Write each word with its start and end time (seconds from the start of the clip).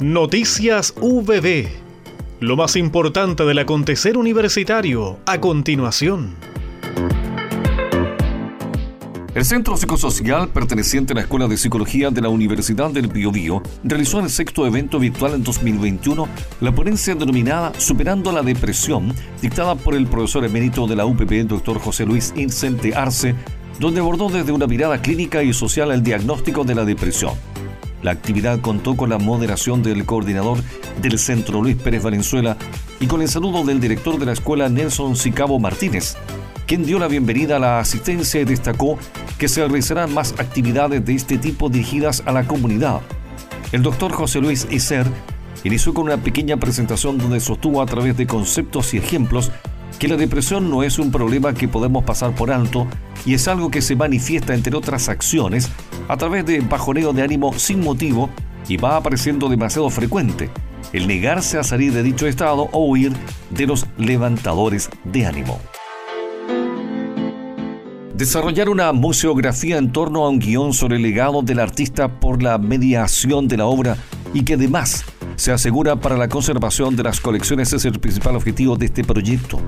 Noticias 0.00 0.94
VB. 0.96 1.68
Lo 2.40 2.56
más 2.56 2.76
importante 2.76 3.44
del 3.44 3.58
acontecer 3.58 4.16
universitario 4.16 5.18
a 5.26 5.38
continuación. 5.42 6.36
El 9.34 9.44
Centro 9.44 9.76
Psicosocial, 9.76 10.48
perteneciente 10.48 11.12
a 11.12 11.16
la 11.16 11.20
Escuela 11.20 11.48
de 11.48 11.58
Psicología 11.58 12.10
de 12.10 12.22
la 12.22 12.30
Universidad 12.30 12.88
del 12.90 13.08
Biobío, 13.08 13.62
realizó 13.84 14.20
en 14.20 14.24
el 14.24 14.30
sexto 14.30 14.66
evento 14.66 14.98
virtual 14.98 15.34
en 15.34 15.44
2021 15.44 16.26
la 16.62 16.74
ponencia 16.74 17.14
denominada 17.14 17.78
Superando 17.78 18.32
la 18.32 18.40
Depresión, 18.40 19.14
dictada 19.42 19.74
por 19.74 19.94
el 19.94 20.06
profesor 20.06 20.46
emérito 20.46 20.86
de 20.86 20.96
la 20.96 21.04
UPP, 21.04 21.46
doctor 21.46 21.78
José 21.78 22.06
Luis 22.06 22.32
Incente 22.36 22.94
Arce, 22.94 23.34
donde 23.78 24.00
abordó 24.00 24.30
desde 24.30 24.52
una 24.52 24.66
mirada 24.66 25.02
clínica 25.02 25.42
y 25.42 25.52
social 25.52 25.90
el 25.90 26.02
diagnóstico 26.02 26.64
de 26.64 26.74
la 26.74 26.86
depresión. 26.86 27.34
La 28.02 28.12
actividad 28.12 28.60
contó 28.60 28.96
con 28.96 29.10
la 29.10 29.18
moderación 29.18 29.82
del 29.82 30.06
coordinador 30.06 30.58
del 31.02 31.18
Centro 31.18 31.60
Luis 31.60 31.76
Pérez 31.76 32.02
Valenzuela 32.02 32.56
y 32.98 33.06
con 33.06 33.20
el 33.20 33.28
saludo 33.28 33.62
del 33.64 33.80
director 33.80 34.18
de 34.18 34.26
la 34.26 34.32
escuela 34.32 34.68
Nelson 34.68 35.16
Sicabo 35.16 35.58
Martínez, 35.58 36.16
quien 36.66 36.84
dio 36.84 36.98
la 36.98 37.08
bienvenida 37.08 37.56
a 37.56 37.58
la 37.58 37.78
asistencia 37.78 38.40
y 38.40 38.44
destacó 38.44 38.98
que 39.38 39.48
se 39.48 39.60
realizarán 39.60 40.14
más 40.14 40.34
actividades 40.38 41.04
de 41.04 41.14
este 41.14 41.36
tipo 41.36 41.68
dirigidas 41.68 42.22
a 42.24 42.32
la 42.32 42.46
comunidad. 42.46 43.00
El 43.72 43.82
doctor 43.82 44.12
José 44.12 44.40
Luis 44.40 44.66
Iser 44.70 45.06
inició 45.64 45.92
con 45.92 46.04
una 46.04 46.16
pequeña 46.16 46.56
presentación 46.56 47.18
donde 47.18 47.40
sostuvo 47.40 47.82
a 47.82 47.86
través 47.86 48.16
de 48.16 48.26
conceptos 48.26 48.94
y 48.94 48.96
ejemplos 48.96 49.52
que 49.98 50.08
la 50.08 50.16
depresión 50.16 50.70
no 50.70 50.82
es 50.82 50.98
un 50.98 51.10
problema 51.10 51.54
que 51.54 51.68
podemos 51.68 52.04
pasar 52.04 52.34
por 52.34 52.50
alto 52.50 52.86
y 53.26 53.34
es 53.34 53.48
algo 53.48 53.70
que 53.70 53.82
se 53.82 53.96
manifiesta 53.96 54.54
entre 54.54 54.76
otras 54.76 55.08
acciones 55.08 55.70
a 56.08 56.16
través 56.16 56.46
de 56.46 56.60
bajoneo 56.60 57.12
de 57.12 57.22
ánimo 57.22 57.52
sin 57.52 57.80
motivo 57.80 58.30
y 58.68 58.76
va 58.76 58.96
apareciendo 58.96 59.48
demasiado 59.48 59.90
frecuente, 59.90 60.50
el 60.92 61.06
negarse 61.06 61.58
a 61.58 61.64
salir 61.64 61.92
de 61.92 62.02
dicho 62.02 62.26
estado 62.26 62.68
o 62.72 62.86
huir 62.86 63.12
de 63.50 63.66
los 63.66 63.86
levantadores 63.98 64.90
de 65.04 65.26
ánimo. 65.26 65.60
Desarrollar 68.14 68.68
una 68.68 68.92
museografía 68.92 69.78
en 69.78 69.92
torno 69.92 70.24
a 70.24 70.28
un 70.28 70.40
guion 70.40 70.74
sobre 70.74 70.96
el 70.96 71.02
legado 71.02 71.40
del 71.40 71.58
artista 71.58 72.20
por 72.20 72.42
la 72.42 72.58
mediación 72.58 73.48
de 73.48 73.56
la 73.56 73.64
obra 73.64 73.96
y 74.34 74.44
que 74.44 74.54
además 74.54 75.06
se 75.40 75.52
asegura 75.52 75.96
para 75.96 76.18
la 76.18 76.28
conservación 76.28 76.96
de 76.96 77.02
las 77.02 77.18
colecciones 77.18 77.72
es 77.72 77.86
el 77.86 77.98
principal 77.98 78.36
objetivo 78.36 78.76
de 78.76 78.84
este 78.84 79.04
proyecto. 79.04 79.58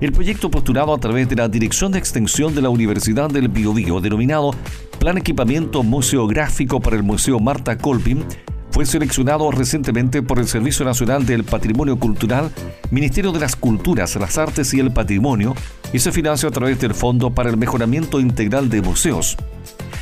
El 0.00 0.10
proyecto 0.10 0.50
postulado 0.50 0.92
a 0.92 0.98
través 0.98 1.28
de 1.28 1.36
la 1.36 1.48
Dirección 1.48 1.92
de 1.92 2.00
Extensión 2.00 2.52
de 2.52 2.62
la 2.62 2.68
Universidad 2.68 3.30
del 3.30 3.46
Biobío, 3.46 4.00
denominado 4.00 4.52
Plan 4.98 5.18
Equipamiento 5.18 5.84
Museográfico 5.84 6.80
para 6.80 6.96
el 6.96 7.04
Museo 7.04 7.38
Marta 7.38 7.78
Colpin, 7.78 8.24
fue 8.72 8.84
seleccionado 8.84 9.52
recientemente 9.52 10.20
por 10.20 10.40
el 10.40 10.48
Servicio 10.48 10.84
Nacional 10.84 11.24
del 11.24 11.44
Patrimonio 11.44 11.96
Cultural, 11.96 12.50
Ministerio 12.90 13.30
de 13.30 13.38
las 13.38 13.54
Culturas, 13.54 14.16
las 14.16 14.36
Artes 14.36 14.74
y 14.74 14.80
el 14.80 14.92
Patrimonio, 14.92 15.54
y 15.92 16.00
se 16.00 16.10
financia 16.10 16.48
a 16.48 16.52
través 16.52 16.80
del 16.80 16.92
Fondo 16.92 17.30
para 17.30 17.50
el 17.50 17.56
Mejoramiento 17.56 18.18
Integral 18.18 18.68
de 18.68 18.82
Museos. 18.82 19.36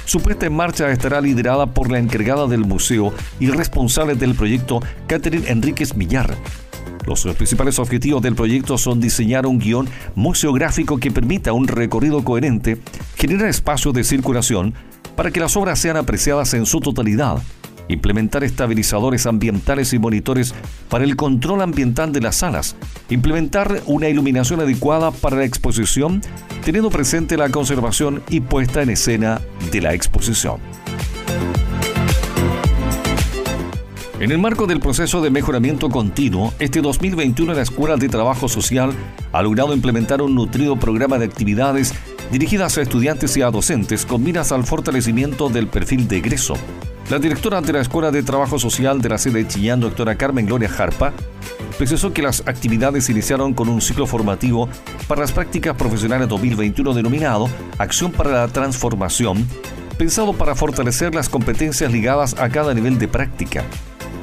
Su 0.09 0.20
puesta 0.20 0.47
en 0.47 0.56
marcha 0.56 0.91
estará 0.91 1.20
liderada 1.20 1.67
por 1.67 1.92
la 1.92 1.98
encargada 1.98 2.47
del 2.47 2.64
museo 2.64 3.12
y 3.39 3.51
responsable 3.51 4.14
del 4.14 4.34
proyecto, 4.34 4.81
Catherine 5.06 5.47
Enríquez 5.51 5.95
Millar. 5.97 6.34
Los 7.06 7.27
principales 7.37 7.78
objetivos 7.78 8.23
del 8.23 8.34
proyecto 8.34 8.79
son 8.79 9.01
diseñar 9.01 9.45
un 9.45 9.59
guion 9.59 9.86
museográfico 10.14 10.97
que 10.97 11.11
permita 11.11 11.53
un 11.53 11.69
recorrido 11.69 12.25
coherente, 12.25 12.79
generar 13.17 13.48
espacios 13.48 13.92
de 13.92 14.03
circulación 14.03 14.73
para 15.14 15.31
que 15.31 15.41
las 15.41 15.59
obras 15.59 15.79
sean 15.79 15.98
apreciadas 15.98 16.55
en 16.55 16.64
su 16.64 16.81
totalidad, 16.81 17.42
implementar 17.89 18.44
estabilizadores 18.44 19.27
ambientales 19.27 19.92
y 19.92 19.98
monitores 19.98 20.55
para 20.89 21.05
el 21.05 21.17
control 21.17 21.62
ambiental 21.62 22.12
de 22.12 22.20
las 22.20 22.36
salas, 22.36 22.77
implementar 23.08 23.83
una 23.86 24.08
iluminación 24.08 24.61
adecuada 24.61 25.11
para 25.11 25.36
la 25.36 25.45
exposición, 25.45 26.20
teniendo 26.64 26.90
presente 26.90 27.36
la 27.36 27.48
conservación 27.48 28.23
y 28.29 28.40
puesta 28.40 28.83
en 28.83 28.90
escena 28.90 29.40
de 29.73 29.80
la 29.80 29.95
exposición. 29.95 30.61
En 34.20 34.33
el 34.33 34.39
marco 34.39 34.67
del 34.67 34.80
proceso 34.80 35.20
de 35.20 35.30
mejoramiento 35.30 35.90
continuo, 35.90 36.52
este 36.58 36.80
2021 36.80 37.55
la 37.55 37.63
Escuela 37.63 37.96
de 37.96 38.08
Trabajo 38.08 38.48
Social 38.48 38.92
ha 39.33 39.42
logrado 39.42 39.73
implementar 39.73 40.23
un 40.23 40.34
nutrido 40.34 40.77
programa 40.77 41.18
de 41.18 41.27
actividades 41.27 41.95
dirigidas 42.33 42.77
a 42.79 42.83
estudiantes 42.83 43.36
y 43.36 43.42
a 43.42 43.51
docentes 43.52 44.05
con 44.05 44.24
miras 44.24 44.51
al 44.51 44.64
fortalecimiento 44.64 45.51
del 45.51 45.68
perfil 45.68 46.08
de 46.08 46.17
egreso, 46.17 46.55
la 47.11 47.19
directora 47.19 47.63
de 47.63 47.73
la 47.73 47.80
Escuela 47.80 48.11
de 48.11 48.23
Trabajo 48.23 48.58
Social 48.58 49.01
de 49.01 49.08
la 49.08 49.17
sede 49.17 49.42
de 49.42 49.48
Chillán, 49.48 49.80
doctora 49.80 50.17
Carmen 50.17 50.45
Gloria 50.45 50.69
Jarpa, 50.69 51.14
precisó 51.79 52.13
que 52.13 52.20
las 52.20 52.42
actividades 52.46 53.08
iniciaron 53.08 53.55
con 53.55 53.70
un 53.70 53.80
ciclo 53.80 54.07
formativo 54.07 54.69
para 55.07 55.23
las 55.23 55.33
prácticas 55.33 55.74
profesionales 55.74 56.29
2021 56.29 56.92
denominado 56.92 57.48
Acción 57.79 58.13
para 58.13 58.30
la 58.30 58.48
Transformación, 58.48 59.46
pensado 59.96 60.35
para 60.35 60.55
fortalecer 60.55 61.14
las 61.14 61.30
competencias 61.30 61.91
ligadas 61.91 62.39
a 62.39 62.51
cada 62.51 62.74
nivel 62.74 62.98
de 62.98 63.08
práctica. 63.08 63.64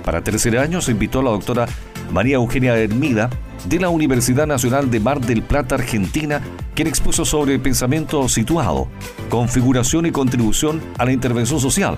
Para 0.03 0.23
tercer 0.23 0.55
año 0.59 0.79
se 0.79 0.91
invitó 0.91 1.21
a 1.21 1.23
la 1.23 1.31
doctora 1.31 1.65
María 2.11 2.35
Eugenia 2.35 2.77
Hermida 2.77 3.31
de 3.67 3.79
la 3.79 3.89
Universidad 3.89 4.45
Nacional 4.45 4.91
de 4.91 4.99
Mar 4.99 5.19
del 5.21 5.41
Plata, 5.41 5.73
Argentina, 5.73 6.39
quien 6.75 6.87
expuso 6.87 7.25
sobre 7.25 7.57
pensamiento 7.57 8.29
situado, 8.29 8.87
configuración 9.29 10.05
y 10.05 10.11
contribución 10.11 10.83
a 10.99 11.05
la 11.05 11.13
intervención 11.13 11.59
social 11.59 11.97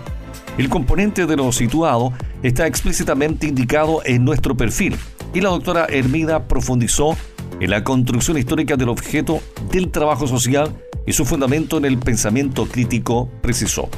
el 0.57 0.69
componente 0.69 1.25
de 1.25 1.35
lo 1.35 1.51
situado 1.51 2.13
está 2.41 2.65
explícitamente 2.65 3.47
indicado 3.47 4.01
en 4.05 4.25
nuestro 4.25 4.57
perfil 4.57 4.95
y 5.33 5.41
la 5.41 5.49
doctora 5.49 5.85
Hermida 5.89 6.47
profundizó 6.47 7.15
en 7.59 7.69
la 7.69 7.83
construcción 7.83 8.37
histórica 8.37 8.75
del 8.75 8.89
objeto 8.89 9.39
del 9.71 9.89
trabajo 9.89 10.27
social 10.27 10.73
y 11.05 11.13
su 11.13 11.25
fundamento 11.25 11.77
en 11.77 11.85
el 11.85 11.97
pensamiento 11.97 12.65
crítico, 12.65 13.29
precisó. 13.41 13.89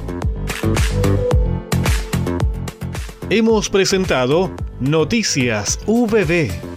Hemos 3.29 3.69
presentado 3.69 4.51
Noticias 4.79 5.79
VB 5.85 6.69